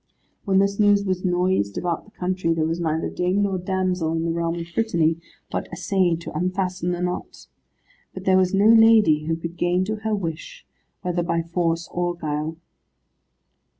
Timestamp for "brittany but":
4.73-5.69